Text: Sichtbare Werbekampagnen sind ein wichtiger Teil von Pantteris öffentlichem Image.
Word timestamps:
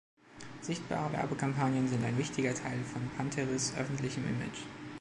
Sichtbare 0.61 1.13
Werbekampagnen 1.13 1.87
sind 1.87 2.03
ein 2.03 2.17
wichtiger 2.17 2.55
Teil 2.55 2.79
von 2.85 3.07
Pantteris 3.17 3.75
öffentlichem 3.77 4.27
Image. 4.27 4.63